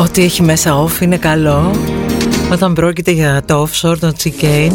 Ό,τι 0.00 0.22
έχει 0.22 0.42
μέσα 0.42 0.84
off 0.84 1.00
είναι 1.00 1.16
καλό. 1.16 1.70
Όταν 2.52 2.72
πρόκειται 2.72 3.10
για 3.10 3.42
το 3.46 3.68
offshore, 3.68 3.98
το 3.98 4.12
chicane 4.22 4.72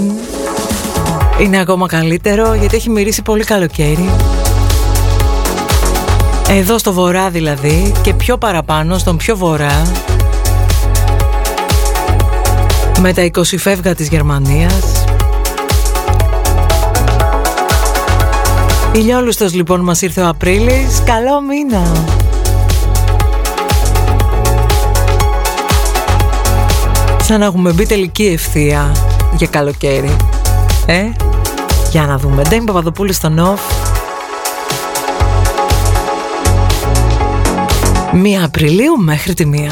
Είναι 1.42 1.60
ακόμα 1.60 1.88
καλύτερο 1.88 2.54
γιατί 2.54 2.76
έχει 2.76 2.90
μυρίσει 2.90 3.22
πολύ 3.22 3.44
καλοκαίρι. 3.44 4.10
Εδώ 6.50 6.78
στο 6.78 6.94
βορρά 6.94 7.30
δηλαδή 7.30 7.94
και 8.02 8.14
πιο 8.14 8.38
παραπάνω 8.38 8.98
στον 8.98 9.18
πιο 9.18 9.38
βορρά 9.38 9.82
Με 13.00 13.14
τα 13.14 13.30
20 13.32 13.44
φεύγα 13.58 13.96
της 13.96 14.08
Γερμανίας. 14.08 15.06
Ηλιόλουστος 18.92 19.54
λοιπόν 19.54 19.82
μας 19.82 20.02
ήρθε 20.02 20.22
ο 20.22 20.28
Απρίλης. 20.28 21.04
Καλό 21.06 21.42
μήνα 21.42 22.15
Σαν 27.28 27.40
να 27.40 27.46
έχουμε 27.46 27.72
μπει 27.72 27.86
τελική 27.86 28.26
ευθεία 28.26 28.96
για 29.38 29.48
καλοκαίρι. 29.48 30.16
Ε, 30.86 31.10
για 31.92 32.06
να 32.06 32.18
δούμε. 32.18 32.42
Ντέμι 32.50 32.66
Παπαδοπούλου 32.66 33.14
στο 33.14 33.30
Νοφ. 33.30 33.62
Μία 38.14 38.46
Απριλίου 38.46 38.98
μέχρι 38.98 39.34
τη 39.34 39.46
μία. 39.46 39.72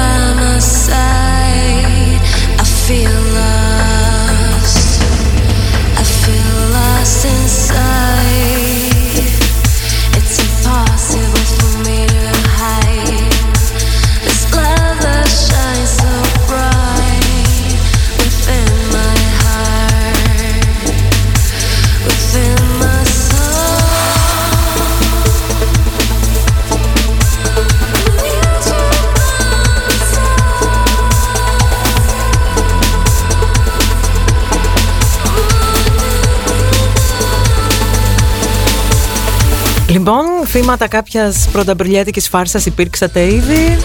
θύματα 40.51 40.87
κάποιας 40.87 41.49
πρωταπριλιάτικης 41.51 42.27
φάρσας 42.27 42.65
υπήρξατε 42.65 43.33
ήδη; 43.33 43.77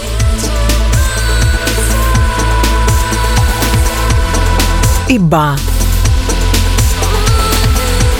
Ή 5.07 5.19
μπα. 5.19 5.53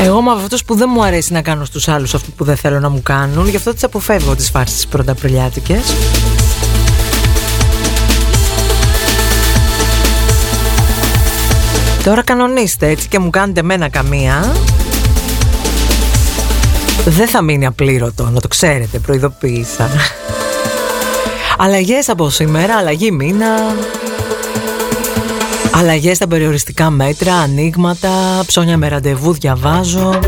Εγώ 0.02 0.20
είμαι 0.20 0.32
αυτός 0.32 0.64
που 0.64 0.76
δεν 0.76 0.90
μου 0.94 1.04
αρέσει 1.04 1.34
να 1.34 1.42
κάνω 1.42 1.66
στους 1.66 1.88
άλλους 1.88 2.14
αυτό 2.14 2.32
που 2.38 2.44
δεν 2.44 2.56
θέλω 2.56 2.80
να 2.80 2.90
μου 2.90 3.02
κάνουν, 3.02 3.48
γι' 3.48 3.56
αυτό 3.56 3.74
τις 3.74 3.84
αποφεύγω 3.84 4.36
τις 4.36 4.50
φάρσες 4.50 4.88
πρωταπριλιάτικες. 4.88 5.94
Τώρα 12.04 12.24
κανονίστε 12.24 12.88
έτσι 12.88 13.08
και 13.08 13.20
μου 13.20 13.30
κάνετε 13.30 13.64
μένα 13.64 13.90
καμία 13.90 14.52
δεν 17.10 17.28
θα 17.28 17.42
μείνει 17.42 17.66
απλήρωτο, 17.66 18.30
να 18.30 18.40
το 18.40 18.48
ξέρετε, 18.48 19.00
προειδοποίησα. 19.00 19.90
Αλλαγές 21.58 22.10
από 22.10 22.30
σήμερα, 22.30 22.76
αλλαγή 22.76 23.12
μήνα. 23.12 23.76
Αλλαγές 25.72 26.16
στα 26.16 26.28
περιοριστικά 26.28 26.90
μέτρα, 26.90 27.34
ανοίγματα, 27.34 28.10
ψώνια 28.46 28.78
με 28.78 28.88
ραντεβού 28.88 29.34
διαβάζω. 29.34 30.20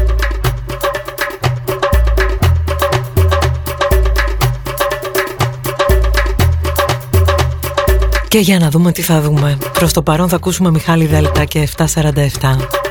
Και 8.28 8.40
για 8.40 8.60
να 8.60 8.70
δούμε 8.70 8.92
τι 8.92 9.02
θα 9.02 9.22
δούμε. 9.22 9.58
Προς 9.74 9.94
το 9.94 10.02
παρόν 10.02 10.30
θα 10.30 10.36
ακούσουμε 10.36 10.72
Μιχάλη 10.72 11.06
Δέλτα 11.06 11.46
και 11.46 11.70
747. 11.78 12.88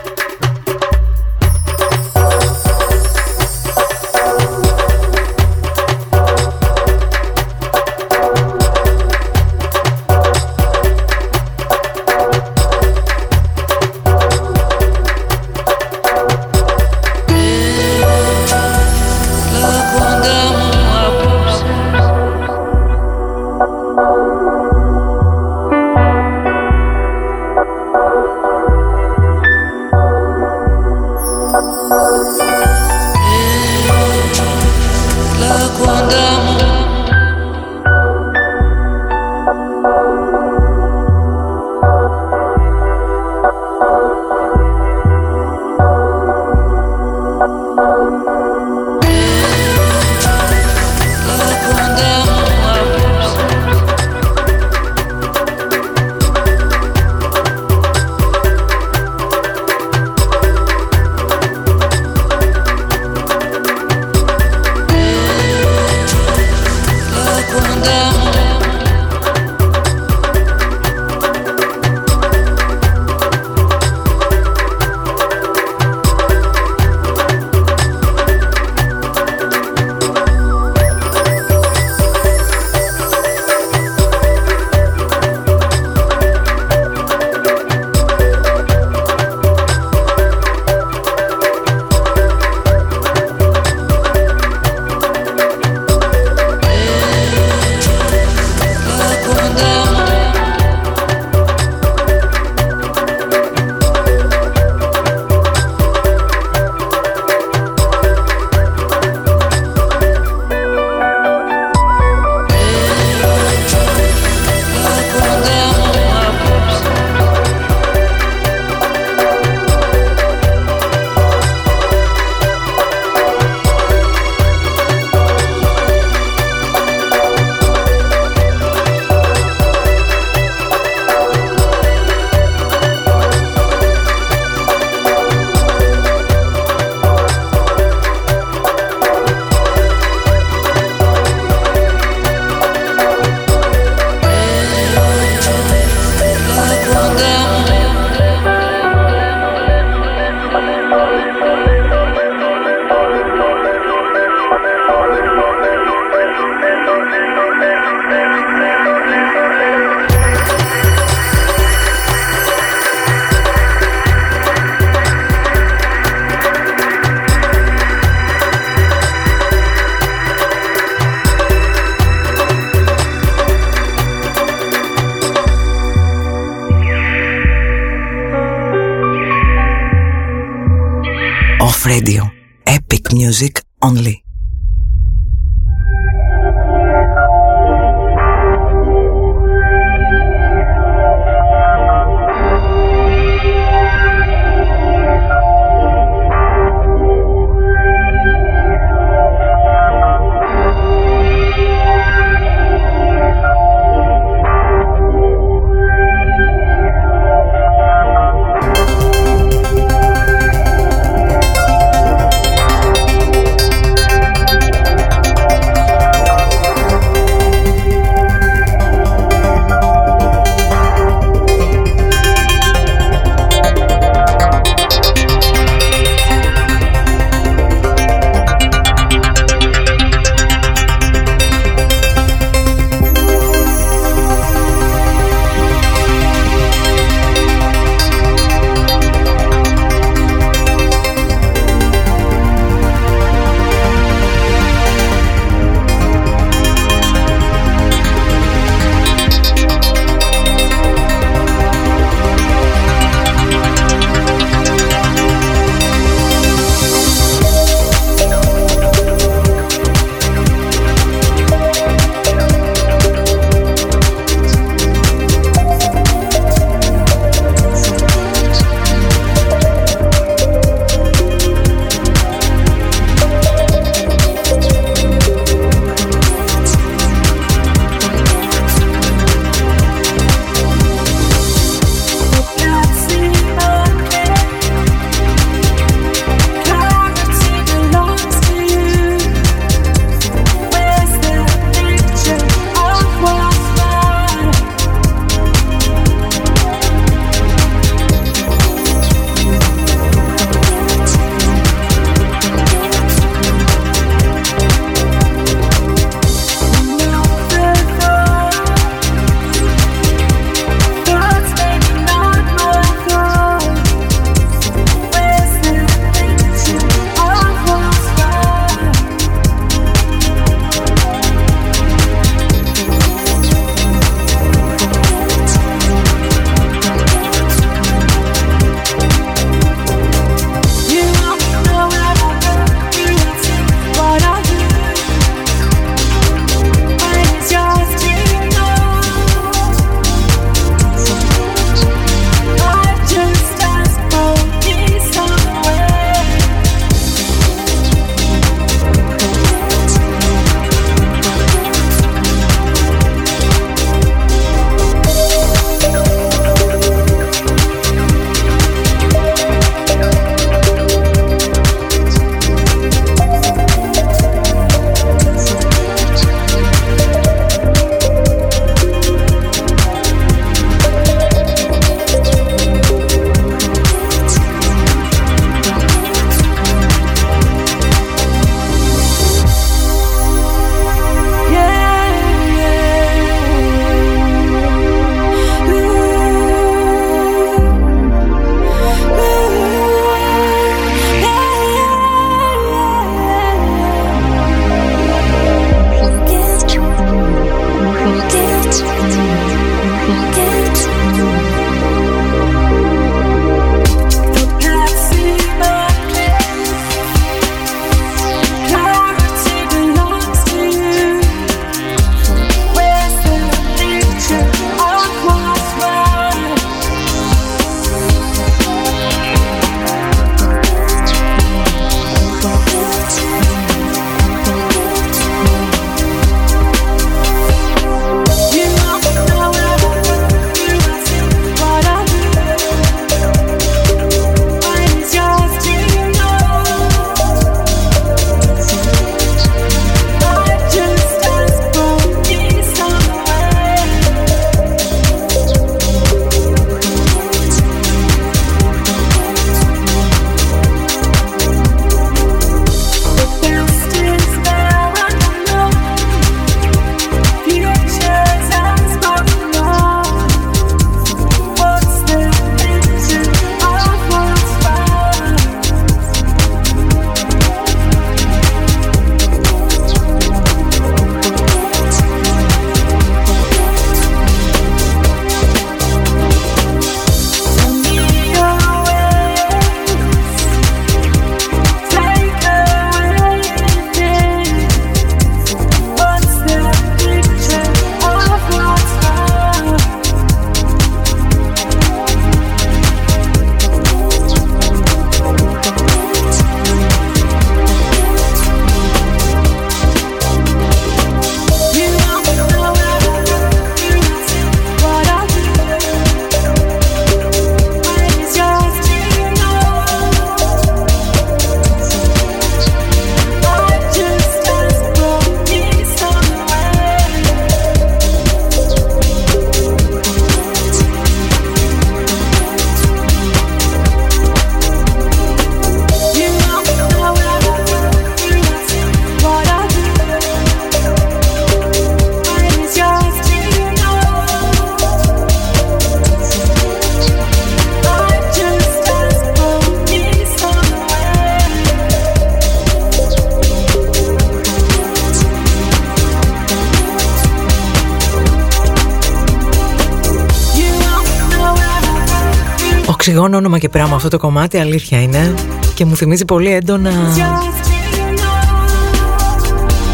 Οξυγόνο 553.08 553.36
όνομα 553.36 553.58
και 553.58 553.68
πράγμα 553.68 553.96
αυτό 553.96 554.08
το 554.08 554.18
κομμάτι 554.18 554.58
αλήθεια 554.58 555.02
είναι. 555.02 555.34
Και 555.74 555.84
μου 555.84 555.96
θυμίζει 555.96 556.24
πολύ 556.24 556.52
έντονα 556.52 556.90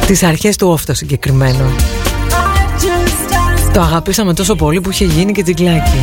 τις 0.06 0.22
αρχές 0.22 0.56
του 0.56 0.68
όφτα 0.68 0.94
συγκεκριμένο 0.94 1.64
Το 3.72 3.80
αγαπήσαμε 3.80 4.34
τόσο 4.34 4.54
πολύ 4.54 4.80
που 4.80 4.90
είχε 4.90 5.04
γίνει 5.04 5.32
και 5.32 5.42
τζιγκλάκι 5.42 5.98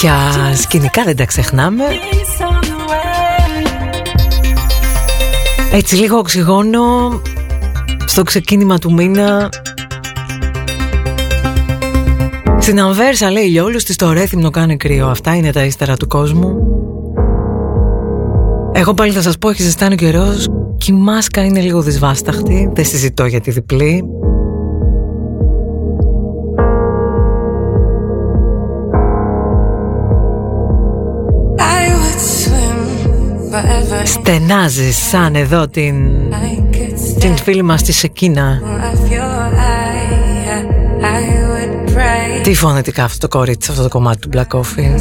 Τέτοια 0.00 0.54
σκηνικά 0.54 1.02
δεν 1.04 1.16
τα 1.16 1.24
ξεχνάμε. 1.24 1.84
Έτσι 5.72 5.96
λίγο 5.96 6.18
οξυγόνο 6.18 6.82
στο 8.06 8.22
ξεκίνημα 8.22 8.78
του 8.78 8.92
μήνα. 8.92 9.48
Στην 12.58 12.80
Αμβέρσα 12.80 13.30
λέει 13.30 13.44
Λιόλους 13.44 13.84
της 13.84 13.96
το 13.96 14.12
ρέθυμνο 14.12 14.50
κάνει 14.50 14.76
κρύο. 14.76 15.06
Αυτά 15.06 15.34
είναι 15.36 15.52
τα 15.52 15.64
ύστερα 15.64 15.96
του 15.96 16.06
κόσμου. 16.06 16.56
Εγώ 18.72 18.94
πάλι 18.94 19.12
θα 19.12 19.22
σας 19.22 19.38
πω 19.38 19.48
έχει 19.48 19.62
ζεστάνει 19.62 19.94
ο 19.94 19.96
καιρός. 19.96 20.48
Και 20.78 20.92
η 20.92 20.94
μάσκα 20.94 21.44
είναι 21.44 21.60
λίγο 21.60 21.82
δυσβάσταχτη. 21.82 22.70
Δεν 22.74 22.84
συζητώ 22.84 23.26
για 23.26 23.40
τη 23.40 23.50
διπλή 23.50 24.04
Στενάζεις 34.26 35.08
σαν 35.08 35.34
εδώ 35.34 35.68
την, 35.68 35.94
την 37.18 37.36
φίλη 37.36 37.62
μας 37.62 37.82
της 37.82 37.96
Σεκίνα 37.96 38.62
Τι 42.42 42.54
φωνητικά 42.54 43.04
αυτό 43.04 43.28
το 43.28 43.38
κορίτσι, 43.38 43.70
αυτό 43.70 43.82
το 43.82 43.88
κομμάτι 43.88 44.18
του 44.18 44.28
Black 44.32 44.58
Coffee 44.58 44.94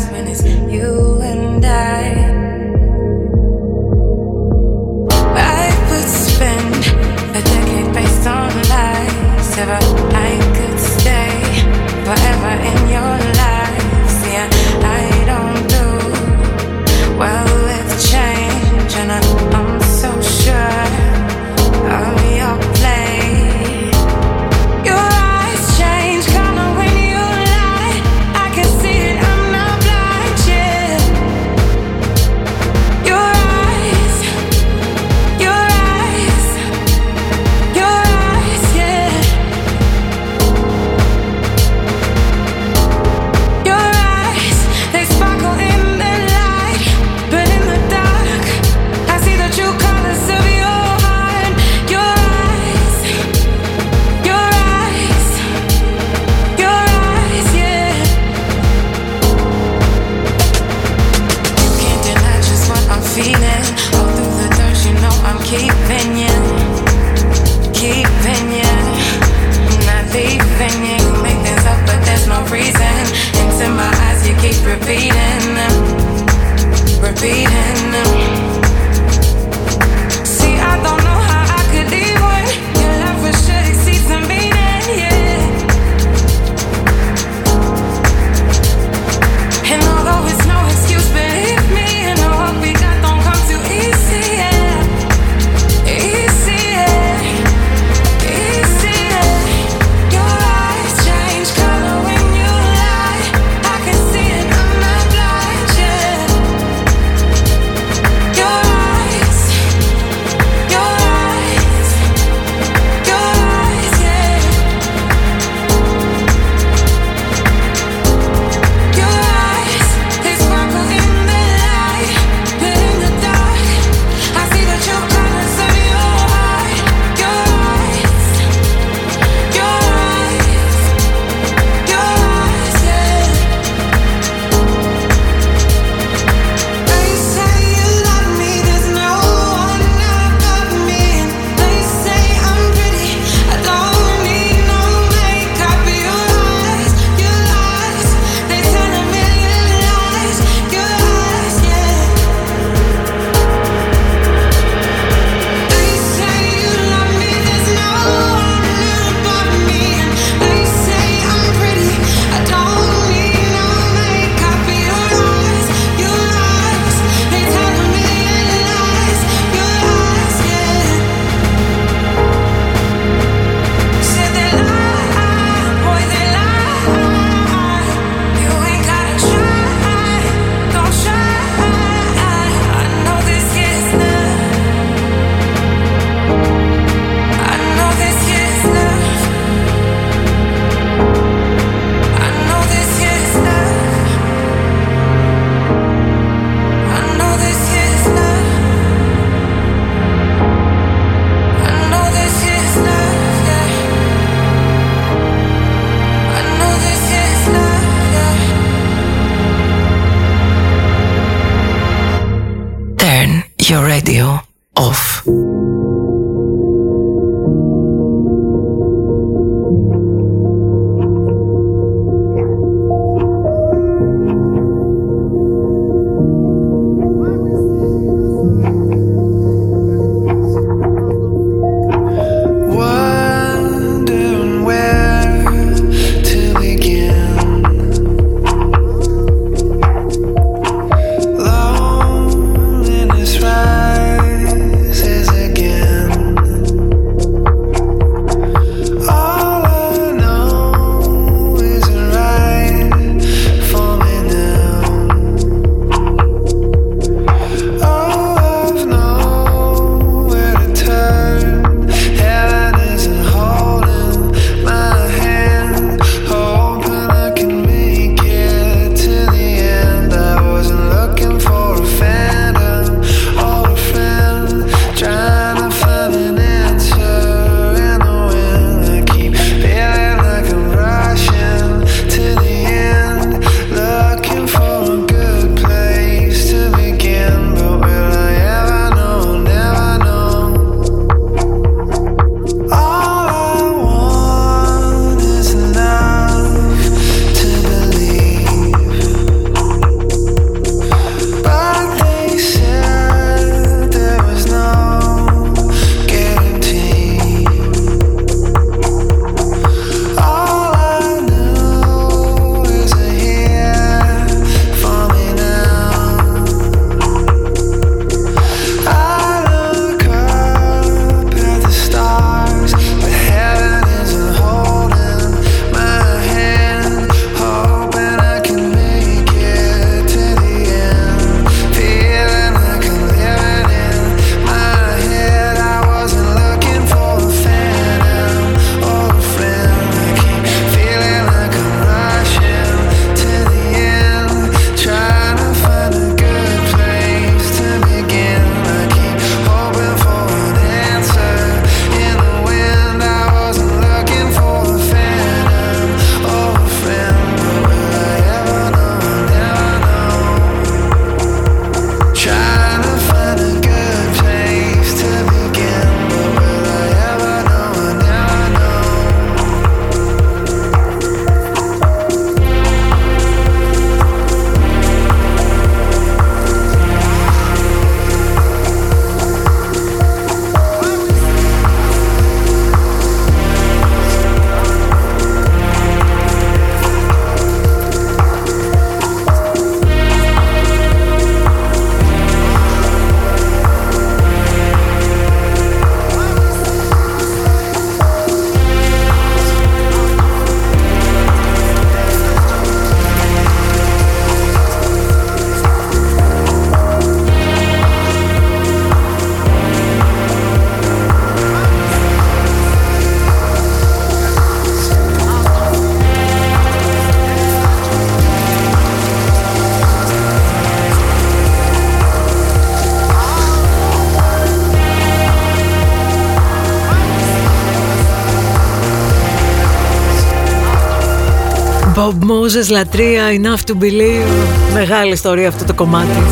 Bob 432.46 432.48
Moses, 432.48 432.70
λατρεία, 432.72 433.24
enough 433.30 433.70
to 433.70 433.74
believe. 433.74 434.74
Μεγάλη 434.74 435.12
ιστορία 435.12 435.48
αυτό 435.48 435.66
το 435.66 435.74
κομμάτι. 435.74 436.24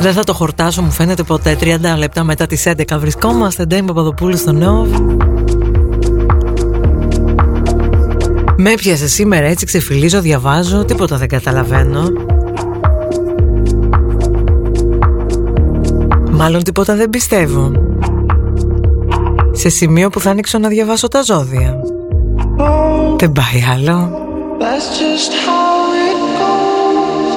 Δεν 0.00 0.12
θα 0.12 0.24
το 0.24 0.34
χορτάσω, 0.34 0.82
μου 0.82 0.90
φαίνεται 0.90 1.22
ποτέ. 1.22 1.56
30 1.60 1.98
λεπτά 1.98 2.24
μετά 2.24 2.46
τις 2.46 2.66
11 2.66 2.98
βρισκόμαστε. 2.98 3.64
Ντέιμ 3.64 3.84
Παπαδοπούλου 3.84 4.36
στο 4.36 4.52
Νόβ. 4.52 4.88
Με 8.56 8.70
έπιασε 8.70 9.08
σήμερα 9.08 9.46
έτσι, 9.46 9.66
ξεφυλίζω, 9.66 10.20
διαβάζω, 10.20 10.84
τίποτα 10.84 11.16
δεν 11.16 11.28
καταλαβαίνω. 11.28 12.02
Μάλλον 16.30 16.62
τίποτα 16.62 16.94
δεν 16.94 17.10
πιστεύω. 17.10 17.72
Σε 19.52 19.68
σημείο 19.68 20.08
που 20.08 20.20
θα 20.20 20.30
ανοίξω 20.30 20.58
να 20.58 20.68
διαβάσω 20.68 21.08
τα 21.08 21.22
ζώδια. 21.22 21.76
Δεν 23.18 23.32
πάει 23.32 23.64
άλλο. 23.74 24.21
That's 24.62 24.96
just 24.96 25.32
how 25.32 25.92
it 25.92 26.18
goes. 26.38 27.34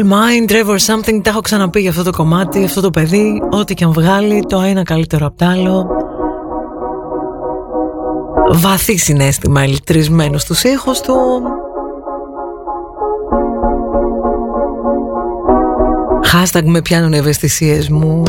Mind, 0.10 0.51
Trevor 0.51 0.78
Something, 0.78 1.20
τα 1.24 1.30
έχω 1.30 1.41
ξαναπεί 1.41 1.80
για 1.80 1.89
αυτό 1.89 2.03
το 2.03 2.12
κομμάτι, 2.12 2.64
αυτό 2.64 2.82
το 2.82 2.89
παιδί, 2.89 3.41
ό,τι 3.49 3.74
και 3.74 3.84
αν 3.84 3.91
βγάλει, 3.91 4.45
το 4.47 4.62
ένα 4.62 4.84
καλύτερο 4.84 5.26
απ' 5.26 5.38
το 5.38 5.45
άλλο. 5.45 5.88
Βαθύ 8.51 8.97
συνέστημα 8.97 9.64
ηλεκτρισμένος 9.64 10.41
στους 10.41 10.64
ήχους 10.64 10.99
του. 10.99 11.16
Hashtag 16.34 16.64
με 16.64 16.82
πιάνουν 16.82 17.14
ευαισθησίες 17.14 17.89
μου. 17.89 18.24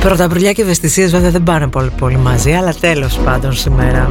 Πρωταπριλιά 0.00 0.52
και 0.52 0.62
ευαισθησίες 0.62 1.10
βέβαια 1.10 1.30
δεν 1.30 1.42
πάνε 1.42 1.66
πολύ 1.66 1.90
πολύ 1.98 2.16
μαζί 2.16 2.52
Αλλά 2.52 2.74
τέλος 2.80 3.18
πάντων 3.24 3.52
σήμερα 3.52 4.08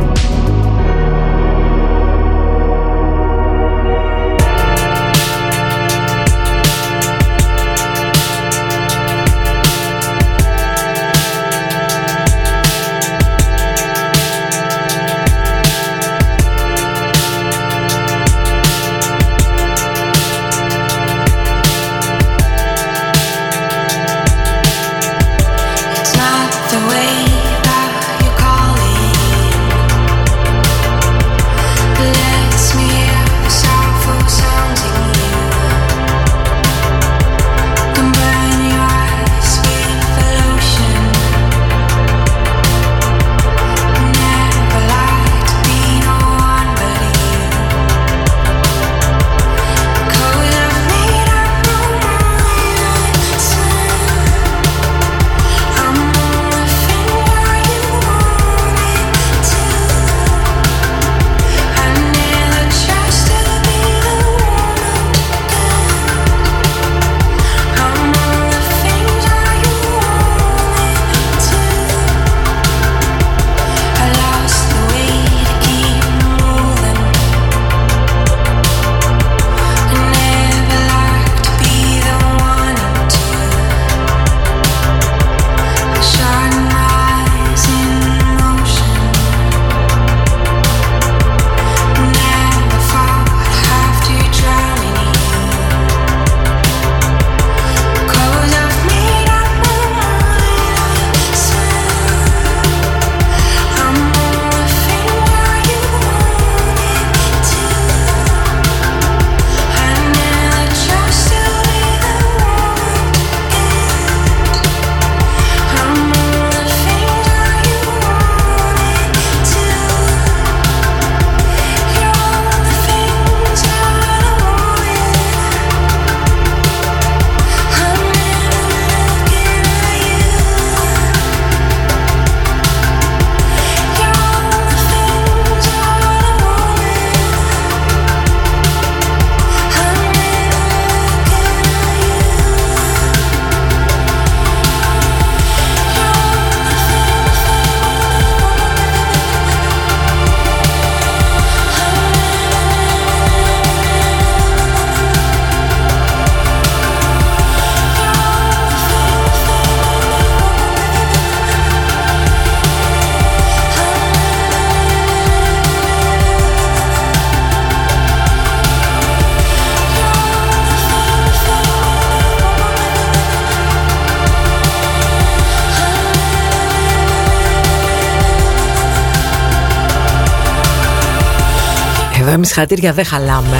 Εδώ 182.51 182.61
εμείς 182.61 182.73
χατήρια 182.73 182.93
δεν 182.93 183.05
χαλάμε. 183.05 183.57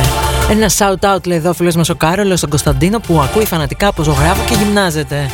Ένα 0.50 0.70
shout 0.78 1.16
out 1.16 1.28
λέει 1.28 1.38
εδώ 1.38 1.54
φίλος 1.54 1.76
μας 1.76 1.90
ο 1.90 1.96
Κάρολος 1.96 2.38
στον 2.38 2.50
Κωνσταντίνο 2.50 3.00
που 3.00 3.20
ακούει 3.22 3.46
φανατικά 3.46 3.88
από 3.88 4.04
ζωγράφο 4.04 4.42
και 4.46 4.56
γυμνάζεται. 4.64 5.30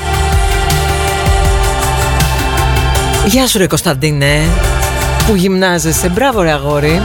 Γεια 3.26 3.48
σου 3.48 3.58
ρε 3.58 3.68
Κωνσταντίνε 3.68 4.42
που 5.28 5.36
γυμνάζεσαι. 5.36 6.10
Μπράβο 6.10 6.42
ρε 6.42 6.52
αγόρι. 6.52 7.02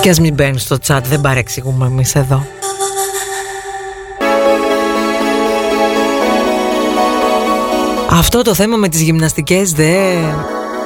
Και 0.00 0.10
ας 0.10 0.20
μην 0.20 0.34
μπαίνεις 0.34 0.62
στο 0.62 0.76
chat, 0.86 1.00
δεν 1.08 1.20
παρεξηγούμε 1.20 1.86
εμείς 1.86 2.14
εδώ. 2.14 2.46
Αυτό 8.10 8.42
το 8.42 8.54
θέμα 8.54 8.76
με 8.76 8.88
τις 8.88 9.00
γυμναστικές 9.00 9.72
δε 9.72 10.14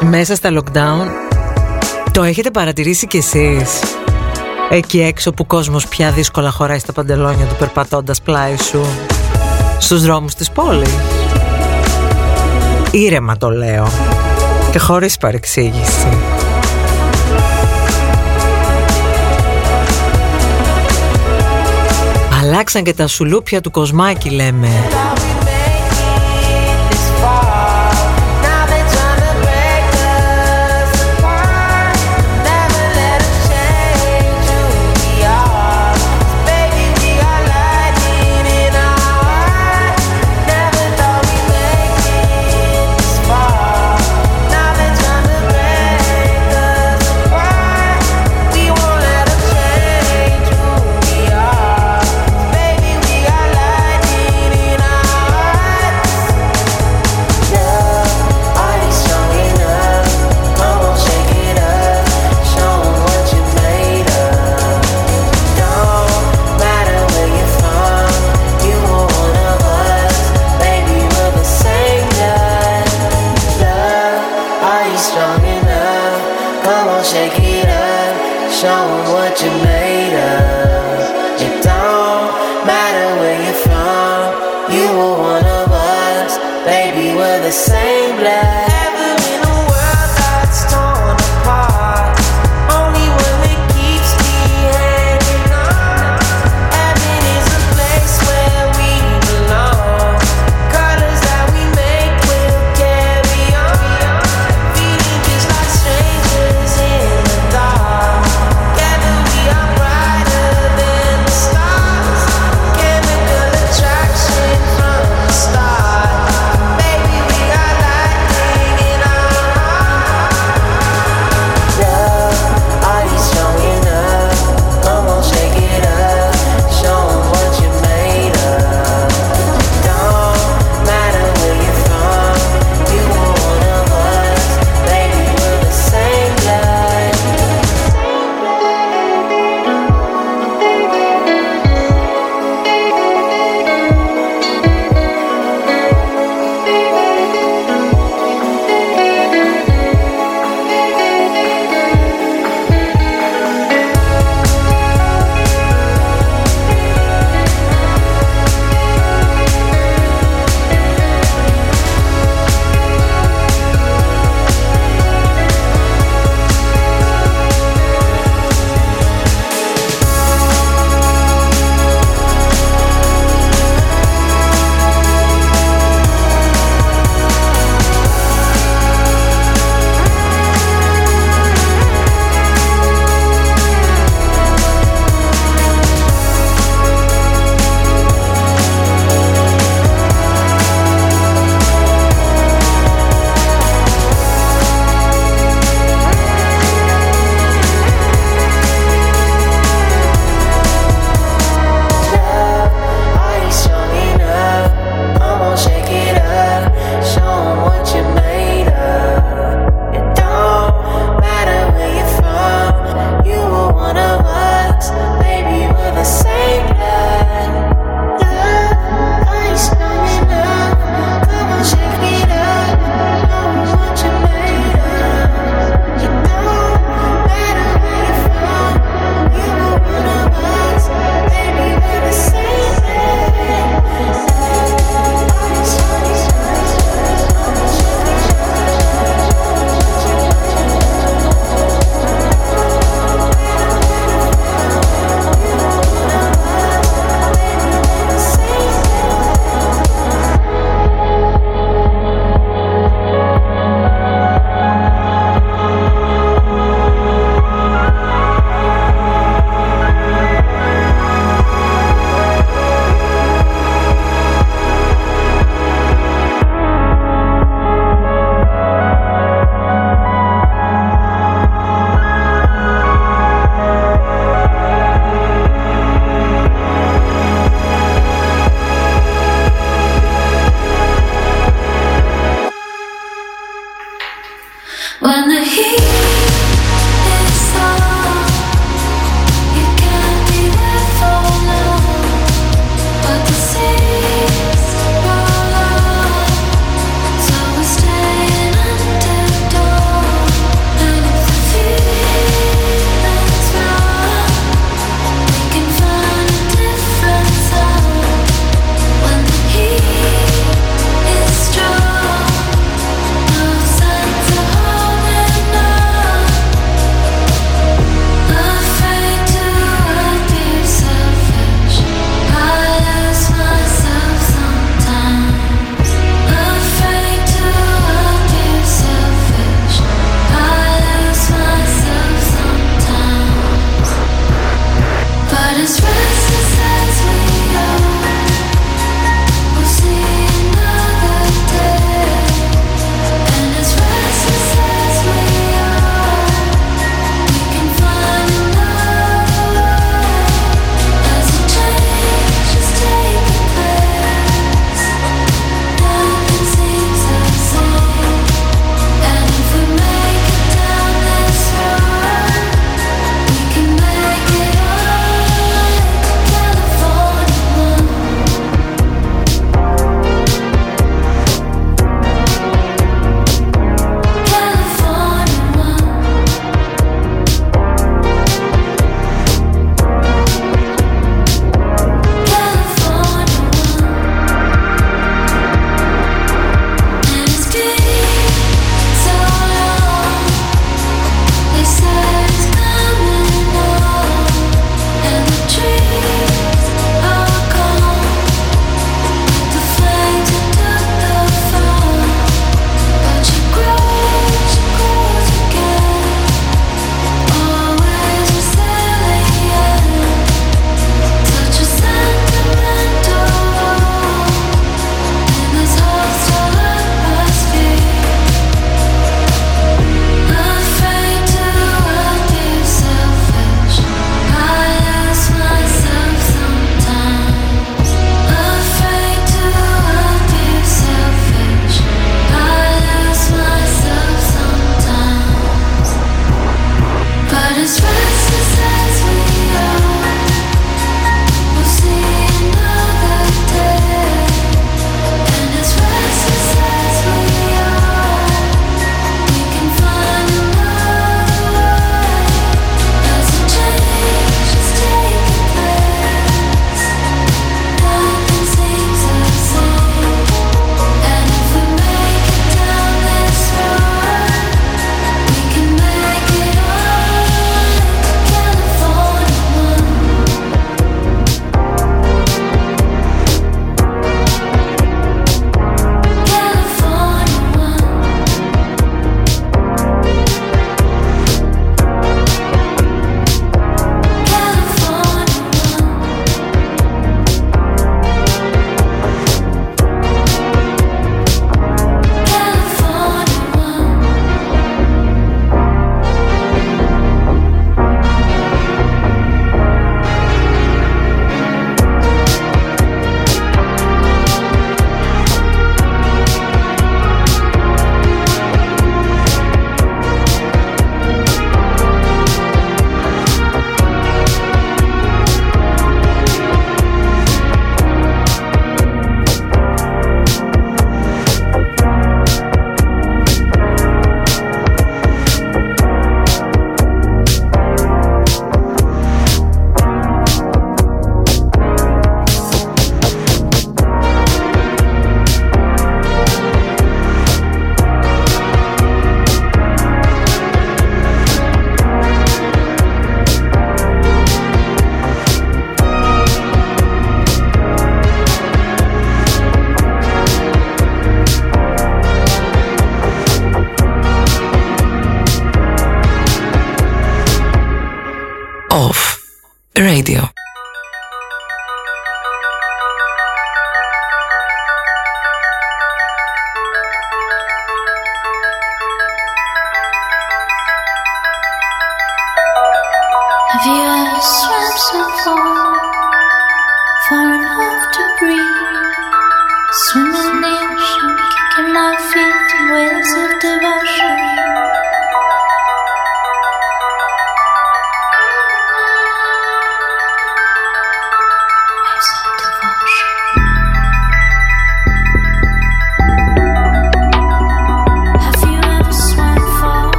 μέσα 0.00 0.34
στα 0.34 0.50
lockdown 0.52 1.29
το 2.12 2.22
έχετε 2.22 2.50
παρατηρήσει 2.50 3.06
κι 3.06 3.16
εσείς; 3.16 3.80
Εκεί 4.70 5.00
έξω 5.00 5.30
που 5.30 5.42
ο 5.42 5.46
κόσμος 5.46 5.86
πια 5.86 6.10
δύσκολα 6.10 6.50
χωράει 6.50 6.78
στα 6.78 6.92
παντελόνια 6.92 7.44
του 7.44 7.54
περπατώντας 7.58 8.22
πλάι 8.22 8.56
σου 8.56 8.86
στους 9.78 10.02
δρόμους 10.02 10.34
της 10.34 10.50
πόλης; 10.50 10.94
Ήρεμα 12.90 13.36
το 13.36 13.50
λέω 13.50 13.88
και 14.72 14.78
χωρίς 14.78 15.16
παρεξήγηση. 15.16 16.08
Αλλάξαν 22.42 22.82
και 22.84 22.94
τα 22.94 23.06
σουλούπια 23.06 23.60
του 23.60 23.70
κοσμάκι 23.70 24.30
λέμε 24.30 24.68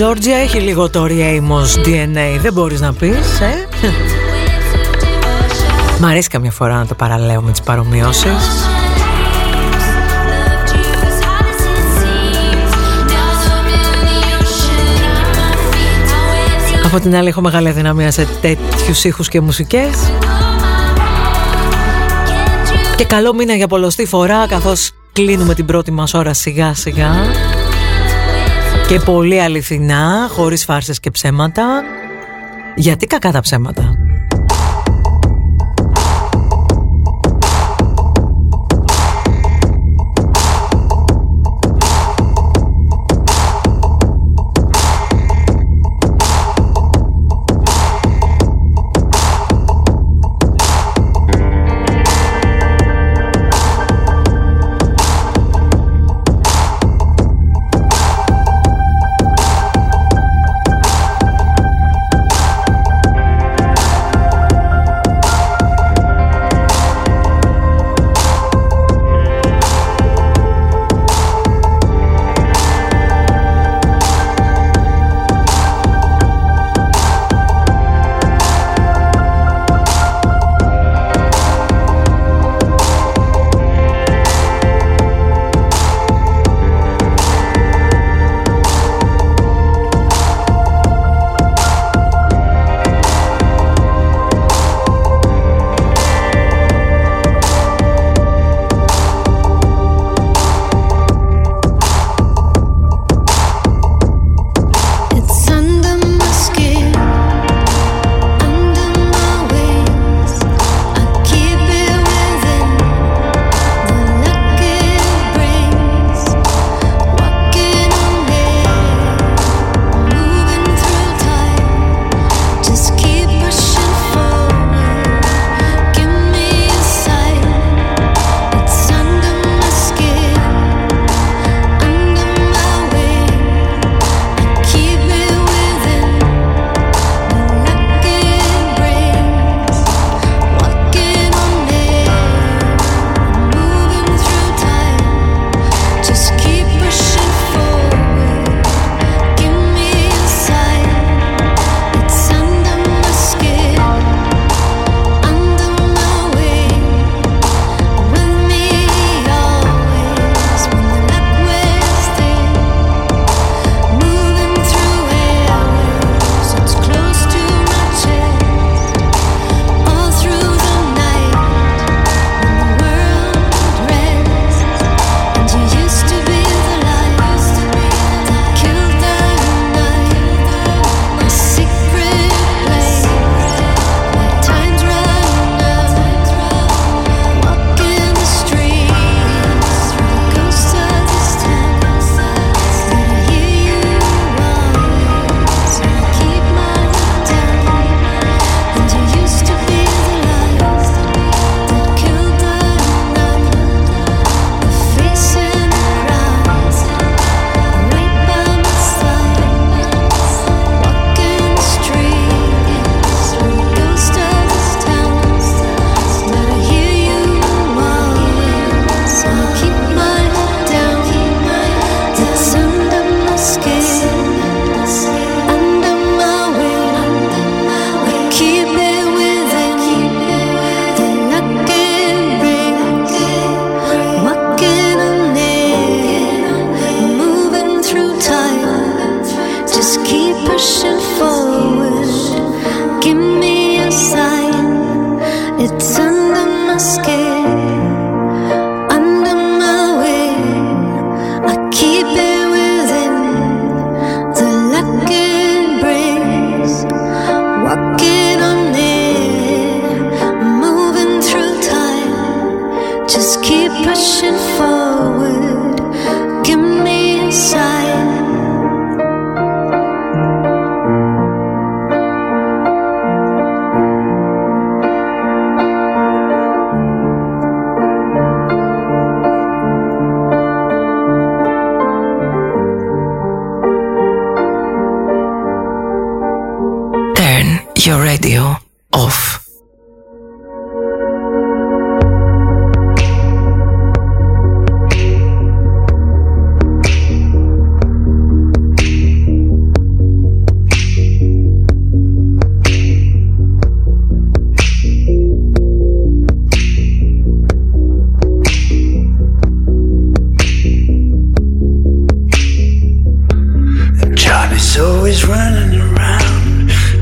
Τζόρτζια 0.00 0.36
έχει 0.36 0.58
λίγο 0.58 0.90
το 0.90 1.06
Amos 1.08 1.86
DNA, 1.86 2.38
δεν 2.40 2.52
μπορείς 2.52 2.80
να 2.80 2.92
πεις, 2.92 3.40
ε; 3.40 3.68
Μ' 6.00 6.04
αρέσει 6.04 6.28
καμιά 6.28 6.50
φορά 6.50 6.74
να 6.74 6.86
το 6.86 6.94
παραλέω 6.94 7.42
με 7.42 7.50
τις 7.50 7.60
παρομοιώσεις. 7.60 8.66
Από 16.84 17.00
την 17.00 17.16
άλλη 17.16 17.28
έχω 17.28 17.40
μεγάλη 17.40 17.70
δυναμία 17.70 18.10
σε 18.10 18.28
τέτοιους 18.40 19.04
ήχους 19.04 19.28
και 19.28 19.40
μουσικές. 19.40 20.12
Και 22.96 23.04
καλό 23.04 23.34
μήνα 23.34 23.54
για 23.54 23.66
πολλωστή 23.66 24.06
φορά 24.06 24.46
καθώς 24.46 24.90
κλείνουμε 25.12 25.54
την 25.54 25.64
πρώτη 25.64 25.90
μας 25.90 26.14
ώρα 26.14 26.34
σιγά 26.34 26.74
σιγά. 26.74 27.10
Και 28.90 29.00
πολύ 29.00 29.40
αληθινά, 29.40 30.28
χωρίς 30.30 30.64
φάρσες 30.64 31.00
και 31.00 31.10
ψέματα. 31.10 31.82
Γιατί 32.74 33.06
κακά 33.06 33.32
τα 33.32 33.40
ψέματα; 33.40 33.89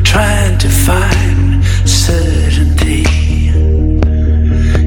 trying 0.04 0.58
to 0.58 0.68
find 0.68 1.64
certainty. 1.86 3.04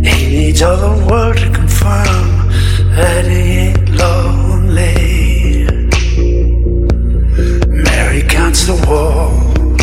He 0.10 0.18
needs 0.36 0.62
all 0.62 0.78
the 0.78 1.06
world 1.10 1.38
to 1.38 1.50
confirm 1.52 2.50
that 2.96 3.26
he 3.26 3.42
ain't 3.66 3.90
lonely. 3.90 4.96
Mary 7.68 8.24
counts 8.24 8.66
the 8.66 8.78
walls, 8.88 9.80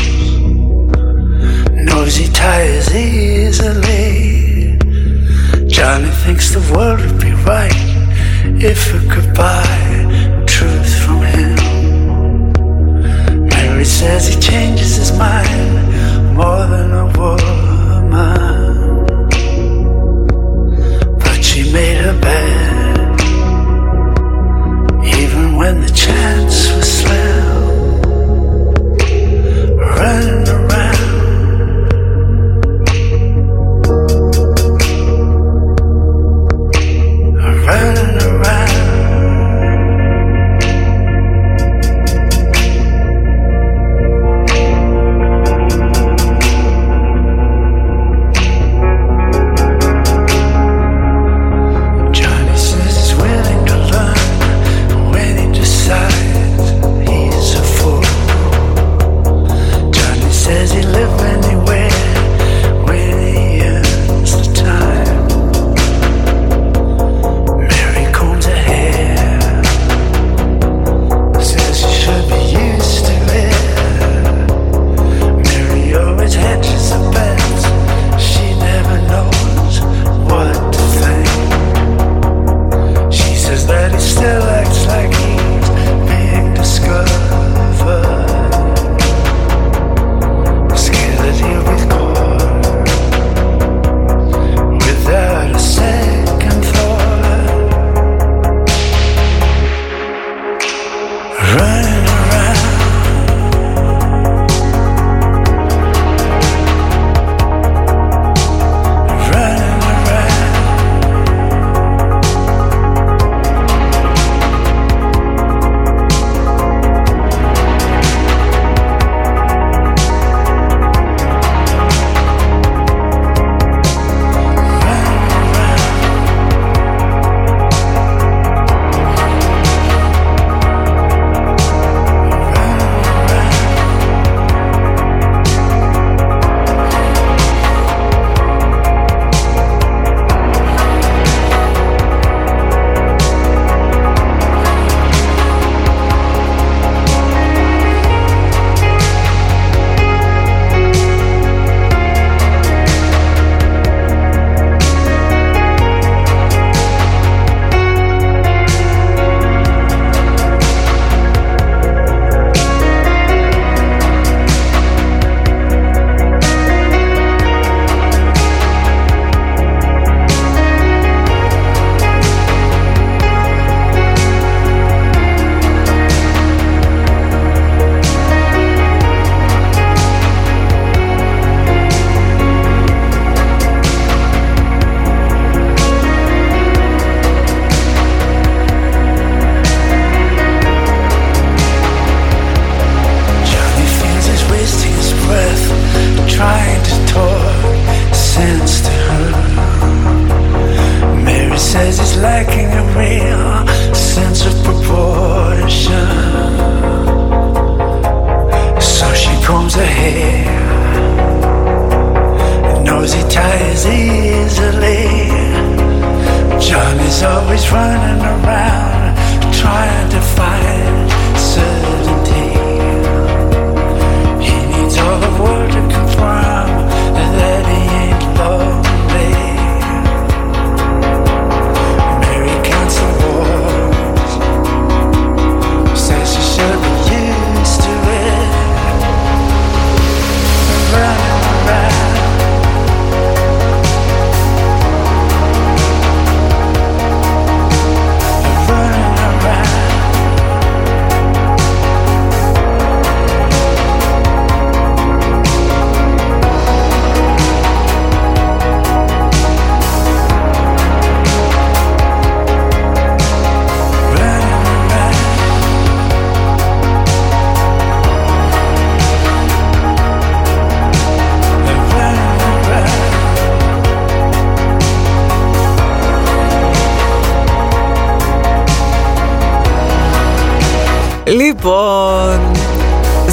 Noisy 1.72 2.32
tires 2.32 2.94
easily. 2.94 4.76
Johnny 5.66 6.10
thinks 6.24 6.50
the 6.50 6.64
world 6.74 7.00
would 7.00 7.20
be 7.20 7.32
right 7.44 7.80
if 8.60 8.94
it 8.94 9.10
could 9.10 9.34
buy. 9.34 9.87
Mary 13.78 13.86
says 13.86 14.26
he 14.26 14.40
changes 14.40 14.96
his 14.96 15.16
mind 15.16 16.34
more 16.34 16.66
than 16.66 16.90
a 16.90 17.06
woman. 17.16 19.06
But 21.20 21.44
she 21.44 21.72
made 21.72 21.98
her 21.98 22.20
bed, 22.20 23.20
even 25.16 25.54
when 25.54 25.80
the 25.80 25.92
chance 25.94 26.72
was 26.72 26.92
slim. 27.02 27.47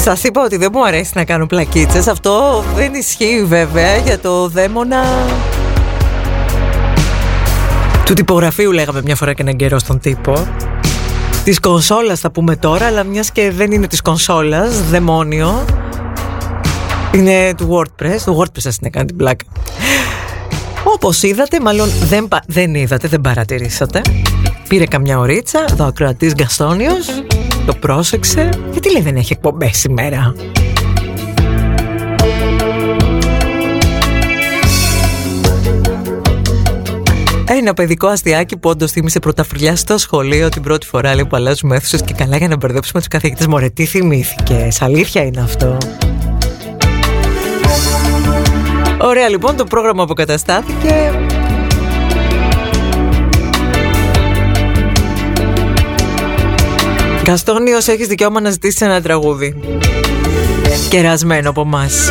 Σας 0.06 0.22
είπα 0.22 0.42
ότι 0.42 0.56
δεν 0.56 0.70
μου 0.72 0.86
αρέσει 0.86 1.10
να 1.14 1.24
κάνω 1.24 1.46
πλακίτσες. 1.46 2.06
Αυτό 2.06 2.64
δεν 2.74 2.94
ισχύει 2.94 3.44
βέβαια 3.44 3.96
για 3.96 4.18
το 4.18 4.48
δαίμονα 4.48 5.02
του 8.04 8.12
τυπογραφείου 8.12 8.72
λέγαμε 8.72 9.02
μια 9.04 9.16
φορά 9.16 9.32
και 9.32 9.42
έναν 9.42 9.56
καιρό 9.56 9.78
στον 9.78 10.00
τύπο. 10.00 10.46
Της 11.44 11.60
κονσόλας 11.60 12.20
θα 12.20 12.30
πούμε 12.30 12.56
τώρα, 12.56 12.86
αλλά 12.86 13.04
μιας 13.04 13.30
και 13.30 13.50
δεν 13.50 13.72
είναι 13.72 13.86
της 13.86 14.02
κονσόλας, 14.02 14.82
δαιμόνιο. 14.82 15.64
Είναι 17.14 17.54
του 17.56 17.68
WordPress. 17.70 18.20
Το 18.24 18.38
WordPress 18.40 18.60
σας 18.60 18.76
είναι 18.76 18.90
κάνει 18.90 19.06
την 19.06 19.16
πλάκα. 19.16 19.44
Όπως 20.84 21.22
είδατε, 21.22 21.60
μάλλον 21.60 21.88
δεν, 22.02 22.28
δεν 22.46 22.74
είδατε, 22.74 23.08
δεν 23.08 23.20
παρατηρήσατε. 23.20 24.00
Πήρε 24.68 24.84
καμιά 24.84 25.18
ωρίτσα, 25.18 25.64
εδώ 25.70 25.86
ο 25.86 25.92
κρατή 25.92 26.26
Γκαστόνιος. 26.26 27.06
Το 27.66 27.74
πρόσεξε. 27.74 28.48
Γιατί 28.86 29.02
λέει 29.02 29.12
δεν 29.12 29.20
έχει 29.20 29.32
εκπομπές 29.32 29.78
σήμερα. 29.78 30.34
Ένα 37.48 37.74
παιδικό 37.74 38.06
αστιάκι 38.06 38.56
που 38.56 38.68
όντως 38.68 38.90
θύμισε 38.92 39.18
πρωταφριλιά 39.18 39.76
στο 39.76 39.98
σχολείο 39.98 40.48
την 40.48 40.62
πρώτη 40.62 40.86
φορά 40.86 41.14
λέει, 41.14 41.24
που 41.24 41.36
αλλάζουμε 41.36 41.76
αίθουσες 41.76 42.02
και 42.02 42.12
καλά 42.12 42.36
για 42.36 42.48
να 42.48 42.56
μπερδέψουμε 42.56 42.98
τους 42.98 43.08
καθηγητές. 43.08 43.46
Μωρέ, 43.46 43.68
τι 43.68 43.84
θυμήθηκες; 43.84 44.82
Αλήθεια 44.82 45.22
είναι 45.22 45.40
αυτό; 45.40 45.78
Ωραία 49.00 49.28
λοιπόν, 49.28 49.56
το 49.56 49.64
πρόγραμμα 49.64 50.02
αποκαταστάθηκε. 50.02 51.12
Καστόνιος, 57.26 57.88
έχεις 57.88 58.06
δικαίωμα 58.06 58.40
να 58.40 58.50
ζητήσεις 58.50 58.80
ένα 58.80 59.02
τραγούδι. 59.02 59.56
Κερασμένο 60.90 61.50
από 61.50 61.64
μας. 61.64 62.10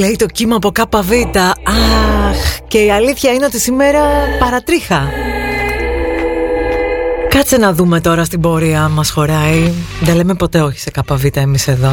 Λέει 0.00 0.16
το 0.16 0.26
κύμα 0.26 0.56
από 0.56 0.70
ΚΒ 0.70 1.12
Αχ 1.36 2.58
και 2.68 2.78
η 2.78 2.90
αλήθεια 2.90 3.32
είναι 3.32 3.44
ότι 3.44 3.60
σήμερα 3.60 4.00
παρατρίχα. 4.38 5.08
Κάτσε 7.28 7.56
να 7.56 7.72
δούμε 7.72 8.00
τώρα 8.00 8.24
στην 8.24 8.40
πορεία 8.40 8.82
αν 8.82 8.90
μας 8.90 9.10
χωράει. 9.10 9.72
Δεν 10.00 10.16
λέμε 10.16 10.34
ποτέ 10.34 10.60
όχι 10.60 10.78
σε 10.78 10.90
ΚΒ 10.90 11.24
εμείς 11.34 11.68
εδώ 11.68 11.92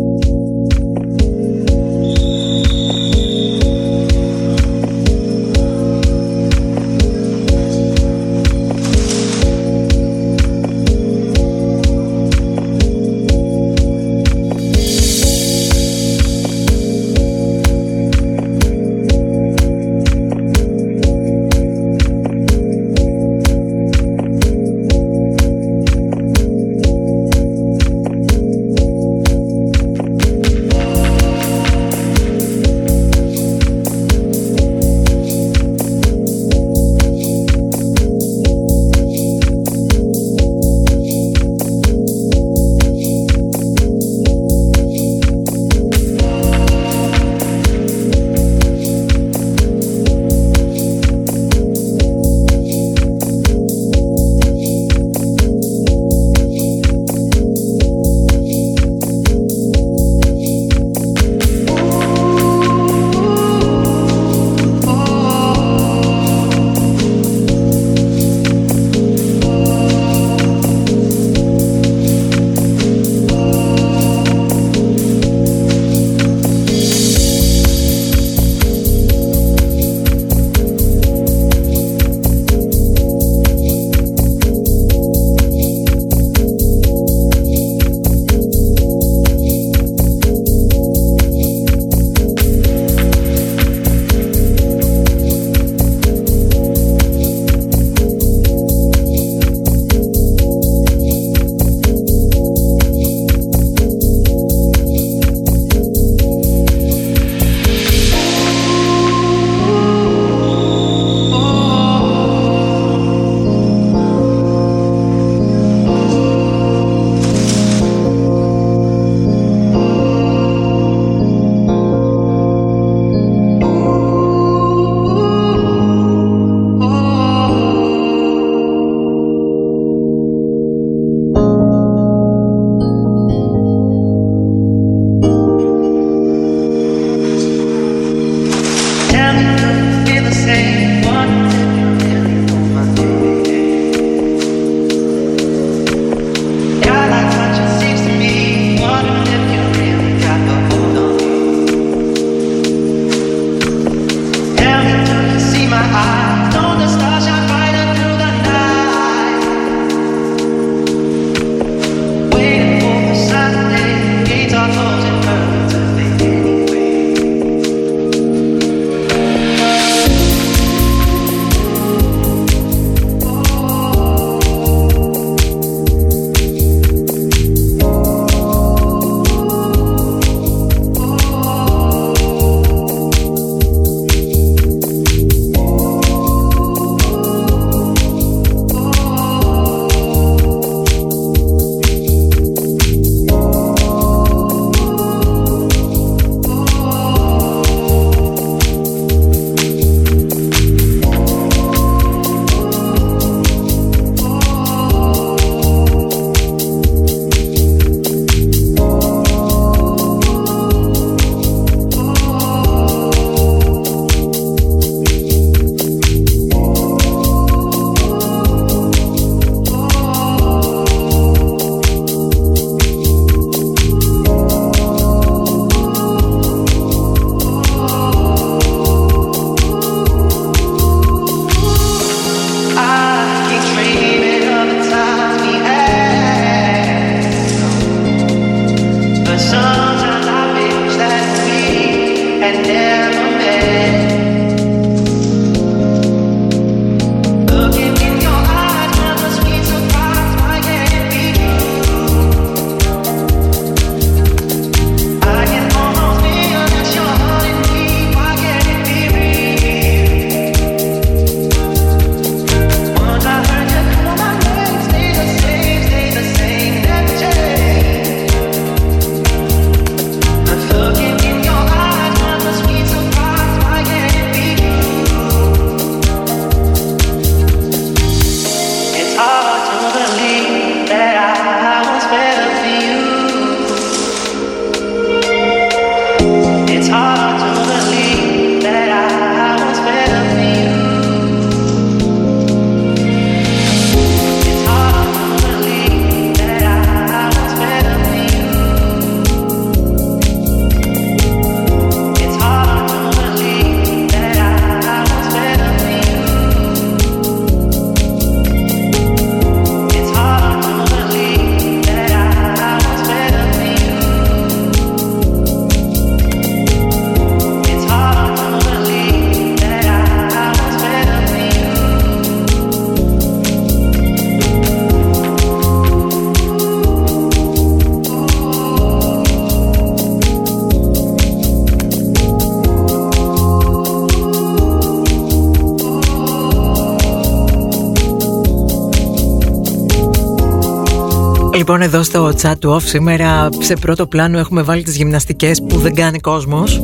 Λοιπόν 341.61 341.81
εδώ 341.81 342.03
στο 342.03 342.31
chat 342.41 342.53
του 342.59 342.75
off 342.75 342.81
σήμερα 342.81 343.49
σε 343.59 343.73
πρώτο 343.75 344.07
πλάνο 344.07 344.37
έχουμε 344.37 344.61
βάλει 344.61 344.83
τις 344.83 344.95
γυμναστικές 344.95 345.61
που 345.67 345.77
δεν 345.77 345.95
κάνει 345.95 346.19
κόσμος 346.19 346.81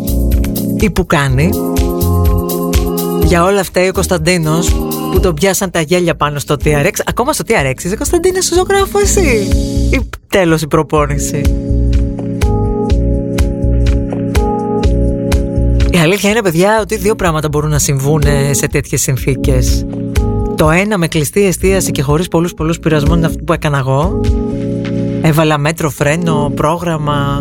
ή 0.79 0.89
που 0.89 1.05
κάνει. 1.05 1.49
Για 3.23 3.43
όλα 3.43 3.59
αυτά 3.59 3.81
ο 3.87 3.91
Κωνσταντίνος 3.91 4.73
που 5.11 5.19
τον 5.19 5.33
πιάσαν 5.33 5.71
τα 5.71 5.81
γέλια 5.81 6.15
πάνω 6.15 6.39
στο 6.39 6.55
TRX 6.63 6.91
Ακόμα 7.05 7.33
στο 7.33 7.43
TRX 7.47 7.83
είσαι 7.83 7.95
Κωνσταντίνο 7.95 8.41
σου 8.41 8.53
ζωγράφο 8.53 8.99
εσύ. 8.99 9.47
Ή 9.91 10.09
τέλος 10.27 10.61
η 10.61 10.67
προπόνηση. 10.67 11.41
Η 15.91 15.97
αλήθεια 15.97 16.29
είναι 16.29 16.41
παιδιά 16.41 16.79
ότι 16.81 16.97
δύο 16.97 17.15
πράγματα 17.15 17.47
μπορούν 17.47 17.69
να 17.69 17.79
συμβούν 17.79 18.23
σε 18.51 18.67
τέτοιες 18.67 19.01
συνθήκες. 19.01 19.85
Το 20.55 20.69
ένα 20.69 20.97
με 20.97 21.07
κλειστή 21.07 21.45
εστίαση 21.45 21.91
και 21.91 22.01
χωρίς 22.01 22.27
πολλούς 22.27 22.53
πολλούς 22.53 22.79
πειρασμού 22.79 23.15
είναι 23.15 23.25
αυτό 23.25 23.43
που 23.43 23.53
έκανα 23.53 23.77
εγώ 23.77 24.21
Έβαλα 25.21 25.57
μέτρο, 25.57 25.89
φρένο, 25.89 26.51
πρόγραμμα. 26.55 27.39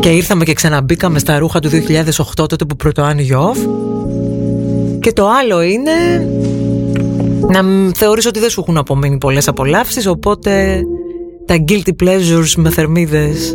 Και 0.00 0.08
ήρθαμε 0.08 0.44
και 0.44 0.52
ξαναμπήκαμε 0.52 1.18
στα 1.18 1.38
ρούχα 1.38 1.60
του 1.60 1.68
2008 1.68 2.48
τότε 2.48 2.64
που 2.64 2.76
πρώτο 2.76 3.02
άνοιγε 3.02 3.34
off 3.36 3.68
Και 5.00 5.12
το 5.12 5.28
άλλο 5.28 5.62
είναι 5.62 5.90
να 7.48 7.60
θεωρήσω 7.94 8.28
ότι 8.28 8.40
δεν 8.40 8.50
σου 8.50 8.60
έχουν 8.60 8.78
απομείνει 8.78 9.18
πολλές 9.18 9.48
απολαύσεις 9.48 10.06
Οπότε 10.06 10.82
τα 11.46 11.64
guilty 11.68 11.90
pleasures 12.02 12.52
με 12.56 12.70
θερμίδες 12.70 13.54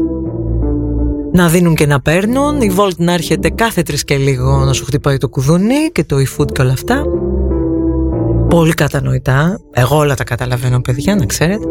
να 1.32 1.48
δίνουν 1.48 1.76
και 1.76 1.86
να 1.86 2.02
παίρνουν. 2.02 2.62
Η 2.62 2.74
Volt 2.78 2.96
να 2.98 3.14
έρχεται 3.14 3.50
κάθε 3.50 3.82
τρεις 3.82 4.04
και 4.04 4.18
λίγο 4.18 4.58
να 4.66 4.74
σου 4.74 4.86
χτυπάει 4.86 5.18
το 5.18 5.30
κουδούνι 5.30 5.90
Και 5.92 6.04
το 6.04 6.16
e-food 6.16 6.52
και 6.52 6.62
όλα 6.62 6.72
αυτά 6.72 7.04
Πολύ 8.50 8.74
κατανοητά 8.74 9.60
Εγώ 9.72 9.98
όλα 9.98 10.16
τα 10.16 10.24
καταλαβαίνω 10.24 10.82
παιδιά 10.82 11.16
να 11.16 11.26
ξέρετε 11.26 11.66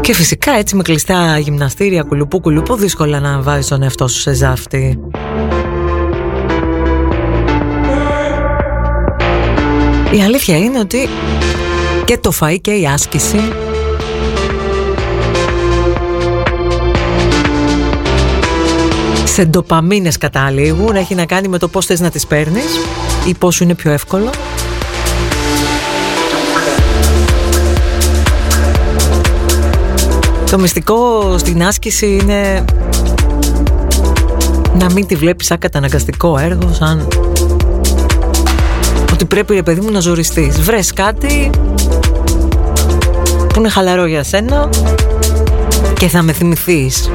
Και 0.00 0.14
φυσικά 0.14 0.52
έτσι 0.52 0.76
με 0.76 0.82
κλειστά 0.82 1.38
γυμναστήρια 1.38 2.02
κουλουπού 2.02 2.40
κουλουπού 2.40 2.74
δύσκολα 2.74 3.20
να 3.20 3.40
βάζεις 3.40 3.66
τον 3.66 3.82
εαυτό 3.82 4.08
σου 4.08 4.20
σε 4.20 4.32
ζάφτη. 4.32 5.00
Η 10.12 10.22
αλήθεια 10.22 10.56
είναι 10.56 10.78
ότι 10.78 11.08
και 12.04 12.18
το 12.18 12.32
φαΐ 12.40 12.56
και 12.60 12.72
η 12.72 12.86
άσκηση 12.86 13.38
σε 19.32 19.44
ντοπαμίνες 19.44 20.18
καταλήγουν 20.18 20.96
έχει 20.96 21.14
να 21.14 21.26
κάνει 21.26 21.48
με 21.48 21.58
το 21.58 21.68
πώς 21.68 21.86
θες 21.86 22.00
να 22.00 22.10
τις 22.10 22.26
παίρνεις 22.26 22.64
ή 23.26 23.34
πώς 23.34 23.54
σου 23.54 23.62
είναι 23.62 23.74
πιο 23.74 23.90
εύκολο 23.90 24.30
Το 30.50 30.58
μυστικό 30.58 31.34
στην 31.38 31.64
άσκηση 31.64 32.06
είναι 32.22 32.64
να 34.78 34.92
μην 34.92 35.06
τη 35.06 35.14
βλέπεις 35.14 35.46
σαν 35.46 35.58
καταναγκαστικό 35.58 36.38
έργο, 36.38 36.72
σαν 36.72 37.08
ότι 39.12 39.24
πρέπει 39.24 39.54
ρε 39.54 39.62
παιδί 39.62 39.80
μου 39.80 39.90
να 39.90 40.00
ζοριστείς. 40.00 40.60
Βρες 40.60 40.92
κάτι 40.92 41.50
που 43.48 43.58
είναι 43.58 43.68
χαλαρό 43.68 44.06
για 44.06 44.22
σένα 44.22 44.68
και 45.94 46.08
θα 46.08 46.22
με 46.22 46.32
θυμηθείς. 46.32 47.10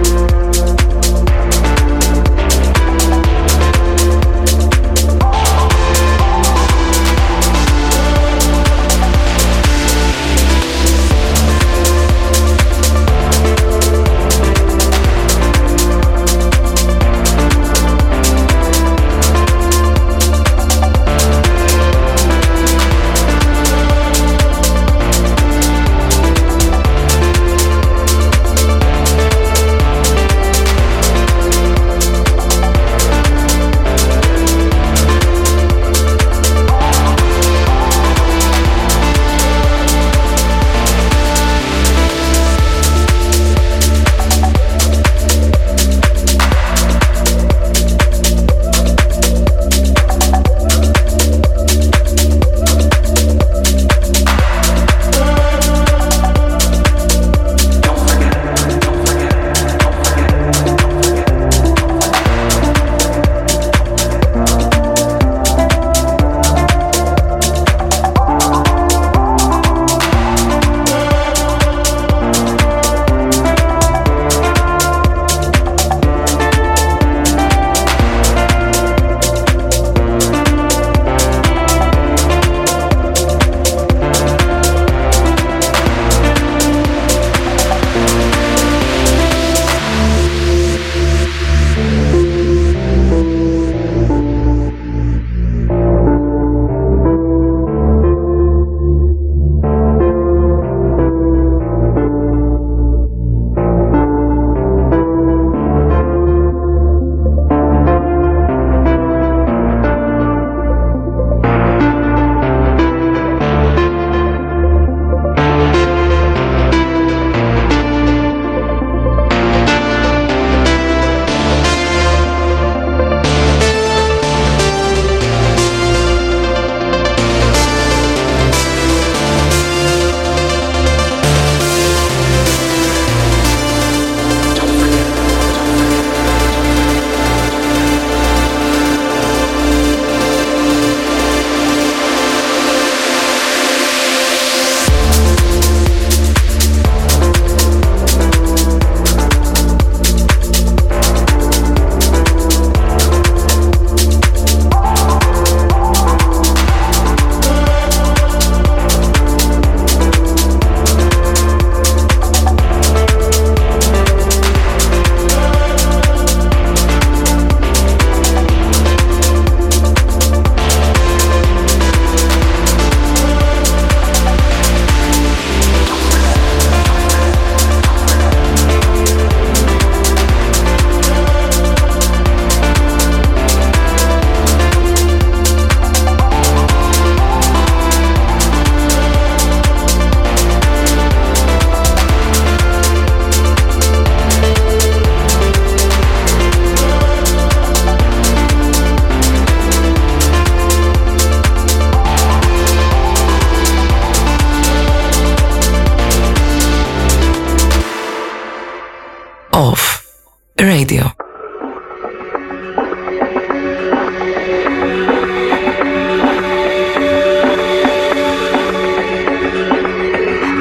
Radio. 210.59 211.03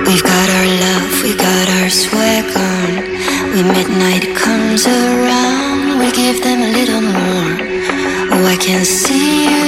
We've 0.06 0.22
got 0.22 0.48
our 0.50 0.66
love, 0.84 1.22
we 1.22 1.34
got 1.34 1.68
our 1.80 1.88
swag 1.88 2.44
on. 2.56 2.90
When 3.54 3.68
midnight 3.72 4.36
comes 4.36 4.86
around, 4.86 5.98
we 5.98 6.12
give 6.12 6.42
them 6.42 6.60
a 6.60 6.70
little 6.72 7.00
more. 7.00 7.56
Oh, 8.32 8.44
I 8.44 8.56
can 8.60 8.84
see 8.84 9.44
you 9.48 9.65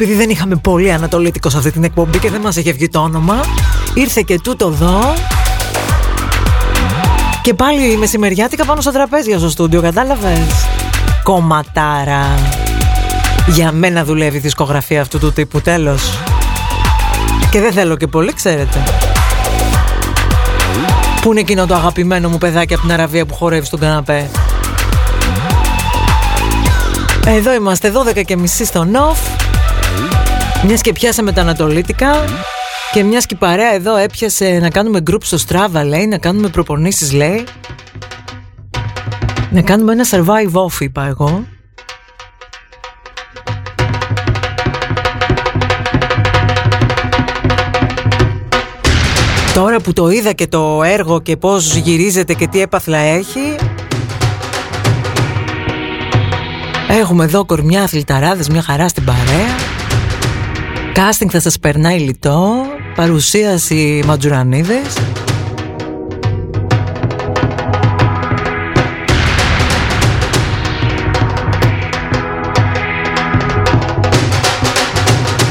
επειδή 0.00 0.14
δεν 0.14 0.30
είχαμε 0.30 0.56
πολύ 0.56 0.92
ανατολίτικο 0.92 1.50
σε 1.50 1.56
αυτή 1.56 1.70
την 1.70 1.84
εκπομπή 1.84 2.18
και 2.18 2.30
δεν 2.30 2.40
μας 2.40 2.56
είχε 2.56 2.72
βγει 2.72 2.88
το 2.88 2.98
όνομα. 2.98 3.40
Ήρθε 3.94 4.22
και 4.26 4.40
τούτο 4.40 4.66
εδώ. 4.66 5.14
Και 7.42 7.54
πάλι 7.54 7.96
μεσημεριάτικα 7.96 8.64
πάνω 8.64 8.80
στα 8.80 8.92
τραπέζια 8.92 9.38
στο 9.38 9.48
στούντιο, 9.48 9.80
κατάλαβες; 9.80 10.66
Κομματάρα. 11.22 12.24
Για 13.46 13.72
μένα 13.72 14.04
δουλεύει 14.04 14.36
η 14.36 14.40
δισκογραφία 14.40 15.00
αυτού 15.00 15.18
του 15.18 15.32
τύπου, 15.32 15.60
τέλος. 15.60 16.18
Και 17.50 17.60
δεν 17.60 17.72
θέλω 17.72 17.96
και 17.96 18.06
πολύ, 18.06 18.32
ξέρετε. 18.32 18.82
Πού 21.20 21.30
είναι 21.30 21.40
εκείνο 21.40 21.66
το 21.66 21.74
αγαπημένο 21.74 22.28
μου 22.28 22.38
παιδάκι 22.38 22.74
από 22.74 22.82
την 22.82 22.92
Αραβία 22.92 23.26
που 23.26 23.34
χορεύει 23.34 23.66
στον 23.66 23.80
καναπέ; 23.80 24.30
Εδώ 27.26 27.54
είμαστε 27.54 27.92
12 28.16 28.24
και 28.24 28.36
μισή 28.36 28.64
στο 28.64 28.84
ΝΟΦ 28.84 29.18
Μιας 30.64 30.80
και 30.80 30.92
πιάσαμε 30.92 31.32
τα 31.32 31.40
Ανατολίτικα 31.40 32.24
Και 32.92 33.02
μιας 33.02 33.26
και 33.26 33.34
η 33.34 33.38
παρέα 33.38 33.74
εδώ 33.74 33.96
έπιασε 33.96 34.58
να 34.60 34.70
κάνουμε 34.70 35.00
group 35.10 35.22
στο 35.22 35.38
Strava 35.48 35.84
λέει 35.84 36.06
Να 36.06 36.18
κάνουμε 36.18 36.48
προπονήσεις 36.48 37.12
λέει. 37.12 37.44
Να 39.50 39.62
κάνουμε 39.62 39.92
ένα 39.92 40.04
survive 40.10 40.52
off 40.52 40.80
είπα 40.80 41.06
εγώ. 41.06 41.44
Τώρα 49.54 49.80
που 49.80 49.92
το 49.92 50.08
είδα 50.08 50.32
και 50.32 50.46
το 50.46 50.82
έργο 50.82 51.20
και 51.20 51.36
πώς 51.36 51.74
γυρίζεται 51.74 52.34
και 52.34 52.46
τι 52.46 52.60
έπαθλα 52.60 52.98
έχει 52.98 53.56
Έχουμε 56.88 57.24
εδώ 57.24 57.44
κορμιά 57.44 57.82
αθληταράδες, 57.82 58.48
μια 58.48 58.62
χαρά 58.62 58.88
στην 58.88 59.04
παρέα 59.04 59.67
Κάστινγκ 60.98 61.30
θα 61.32 61.40
σας 61.40 61.58
περνάει 61.58 61.98
λιτό 61.98 62.64
Παρουσίαση 62.94 64.02
Ματζουρανίδες 64.06 64.96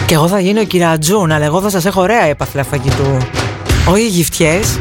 Και 0.07 0.13
εγώ 0.13 0.27
θα 0.27 0.39
γίνω 0.39 0.61
η 0.61 0.65
κυρατζούν, 0.65 1.31
αλλά 1.31 1.45
εγώ 1.45 1.61
θα 1.61 1.69
σας 1.69 1.85
έχω 1.85 2.01
ωραία 2.01 2.23
έπαθλα 2.23 2.63
φαγητού. 2.63 3.17
Όχι 3.89 4.07
γυφτιές. 4.07 4.79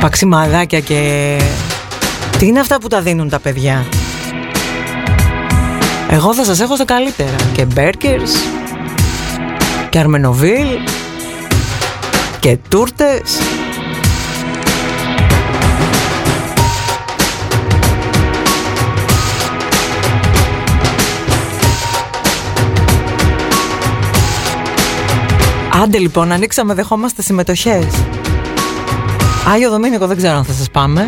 Παξιμαδάκια 0.00 0.80
και... 0.80 1.38
Τι 2.38 2.46
είναι 2.46 2.60
αυτά 2.60 2.80
που 2.80 2.88
τα 2.88 3.00
δίνουν 3.00 3.28
τα 3.28 3.38
παιδιά; 3.38 3.84
Εγώ 6.14 6.34
θα 6.34 6.44
σας 6.44 6.60
έχω 6.60 6.74
στα 6.74 6.84
καλύτερα. 6.84 7.36
Και 7.52 7.64
μπέρκερς. 7.64 8.32
Και 9.90 9.98
αρμενοβίλ. 9.98 10.66
Και 12.40 12.58
τούρτες. 12.68 13.38
Άντε 25.82 25.98
λοιπόν, 25.98 26.32
ανοίξαμε, 26.32 26.74
δεχόμαστε 26.74 27.22
συμμετοχές. 27.22 27.86
Άγιο 29.52 29.70
Δομήνικο, 29.70 30.06
δεν 30.06 30.16
ξέρω 30.16 30.36
αν 30.36 30.44
θα 30.44 30.52
σας 30.52 30.70
πάμε. 30.70 31.06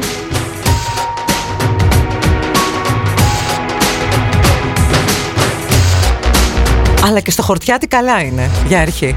Αλλά 7.06 7.20
και 7.20 7.30
στο 7.30 7.42
χορτιάτι 7.42 7.86
καλά 7.86 8.20
είναι, 8.20 8.50
για 8.66 8.80
αρχή. 8.80 9.14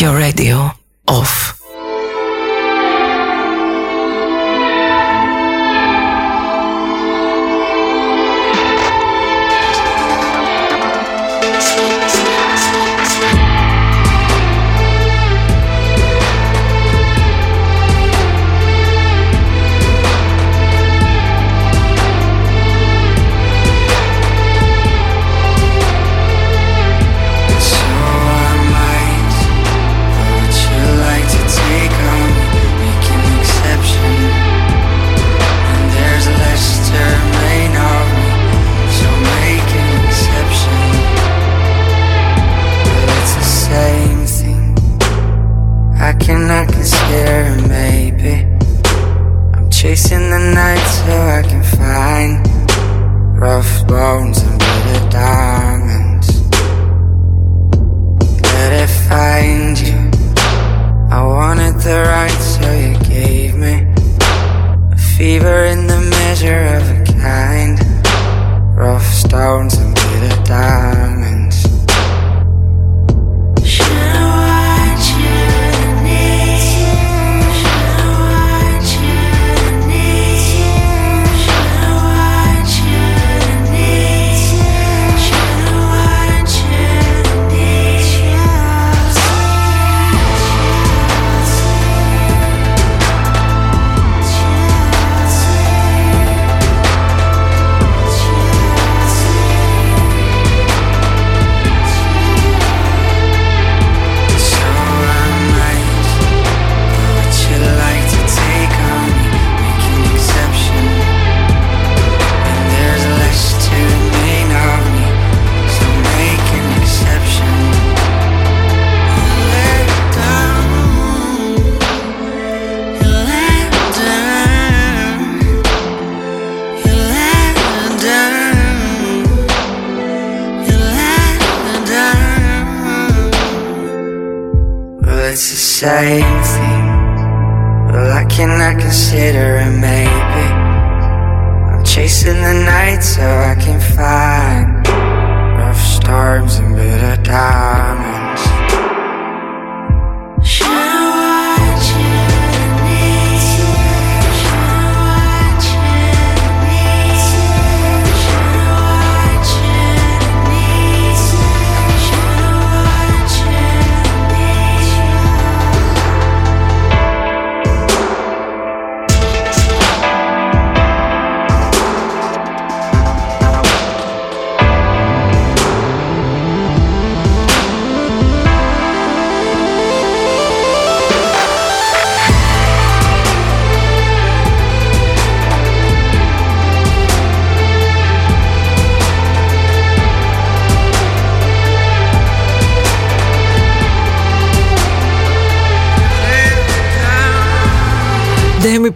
your 0.00 0.14
radio 0.16 0.70
off. 1.06 1.55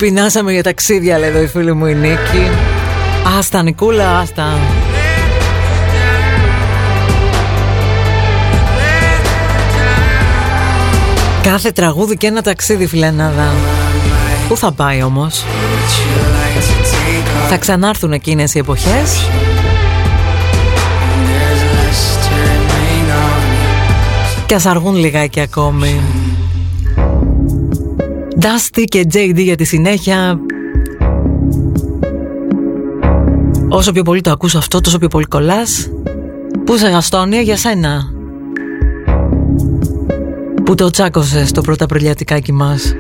Πεινάσαμε 0.00 0.52
για 0.52 0.62
ταξίδια, 0.62 1.18
λέει 1.18 1.28
εδώ 1.28 1.42
η 1.42 1.46
φίλη 1.46 1.72
μου 1.72 1.86
η 1.86 1.94
Νίκη. 1.94 2.50
Άστα, 3.38 3.62
Νικούλα, 3.62 4.18
άστα. 4.18 4.58
Κάθε 11.42 11.70
τραγούδι 11.70 12.16
και 12.16 12.26
ένα 12.26 12.42
ταξίδι, 12.42 12.86
φιλενάδα. 12.86 13.52
Πού 14.48 14.56
θα 14.56 14.72
πάει 14.72 15.02
όμως; 15.02 15.44
Θα 17.48 17.56
ξανάρθουν 17.56 18.12
εκείνες 18.12 18.54
οι 18.54 18.58
εποχές; 18.58 19.28
Και 24.46 24.54
ας 24.54 24.66
αργούν 24.66 24.94
λιγάκι 24.94 25.40
ακόμη 25.40 26.00
Dusty 28.40 28.84
και 28.84 29.06
JD 29.12 29.36
για 29.36 29.56
τη 29.56 29.64
συνέχεια. 29.64 30.38
Όσο 33.68 33.92
πιο 33.92 34.02
πολύ 34.02 34.20
το 34.20 34.30
ακούς 34.30 34.54
αυτό, 34.54 34.80
τόσο 34.80 34.98
πιο 34.98 35.08
πολύ 35.08 35.24
κολλάς. 35.24 35.90
Πού 36.64 36.76
σε 36.76 36.88
Γαστόνια 36.88 37.40
για 37.40 37.56
σένα; 37.56 38.12
Που 40.64 40.74
το 40.74 40.90
τσάκωσες 40.90 41.52
το 41.52 41.60
πρώτα 41.60 41.86
προλιατικάκι 41.86 42.52
μας; 42.52 42.94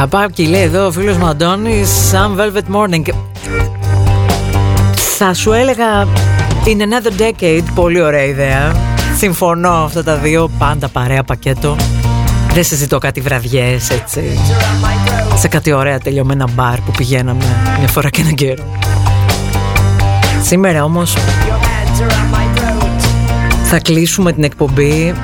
Καπάκι 0.00 0.46
λέει 0.46 0.62
εδώ 0.62 0.86
ο 0.86 0.90
φίλος 0.90 1.16
μου 1.16 1.26
Αντώνης 1.26 1.90
Some 2.12 2.40
Velvet 2.40 2.76
Morning 2.76 3.02
Θα 5.18 5.34
σου 5.34 5.52
έλεγα 5.52 6.06
In 6.64 6.78
Another 6.80 7.20
Decade 7.20 7.62
Πολύ 7.74 8.00
ωραία 8.00 8.24
ιδέα. 8.24 8.74
Συμφωνώ 9.16 9.70
αυτά 9.70 10.04
τα 10.04 10.16
δύο 10.16 10.50
Πάντα 10.58 10.88
παρέα 10.88 11.22
πακέτο. 11.22 11.76
Δεν 12.52 12.64
συζητώ 12.64 12.98
κάτι 12.98 13.20
βραδιές 13.20 13.90
έτσι. 13.90 14.38
Σε 15.34 15.48
κάτι 15.48 15.72
ωραία 15.72 15.98
τελειωμένα 15.98 16.48
μπαρ 16.52 16.80
Που 16.80 16.90
πηγαίναμε 16.96 17.44
μια 17.78 17.88
φορά 17.88 18.08
και 18.10 18.20
έναν 18.20 18.34
καιρό. 18.34 18.64
Σήμερα 20.42 20.84
όμως 20.84 21.16
Θα 23.64 23.78
κλείσουμε 23.78 24.32
την 24.32 24.44
εκπομπή 24.44 25.14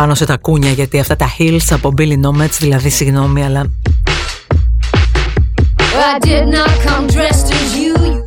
πάνω 0.00 0.14
σε 0.14 0.24
τα 0.24 0.36
κούνια 0.36 0.70
γιατί 0.70 0.98
αυτά 0.98 1.16
τα 1.16 1.26
hills 1.38 1.66
από 1.70 1.94
Billy 1.98 2.12
Nomads 2.12 2.56
δηλαδή 2.58 2.88
συγγνώμη 2.88 3.44
αλλά 3.44 3.66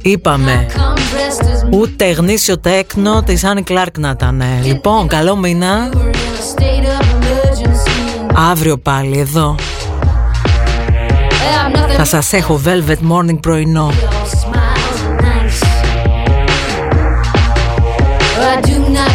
Είπαμε. 0.01 0.65
Ούτε 1.71 2.11
γνήσιο 2.11 2.59
τέκνο 2.59 3.23
της 3.23 3.43
Άννη 3.43 3.61
Κλάρκ 3.61 3.97
να 3.97 4.09
ήταν 4.09 4.43
Λοιπόν 4.63 5.07
καλό 5.07 5.35
μήνα. 5.35 5.89
Αύριο 8.51 8.77
πάλι 8.77 9.19
εδώ. 9.19 9.55
Θα 11.97 12.05
σας 12.05 12.33
έχω 12.33 12.61
Velvet 12.65 13.11
Morning 13.11 13.39
πρωινό. 13.39 13.91
I 18.55 18.61
do 18.61 18.77
not 18.97 19.12